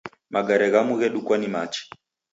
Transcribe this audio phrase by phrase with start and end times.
[0.33, 1.83] Magare ghamu ghedukwa ni machi.